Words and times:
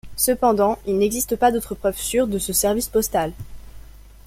Cependant, 0.15 0.79
il 0.87 0.97
n'existe 0.97 1.35
pas 1.35 1.51
d'autre 1.51 1.75
preuve 1.75 1.95
sûre 1.95 2.25
de 2.25 2.39
ce 2.39 2.53
service 2.53 2.89
postal. 2.89 3.33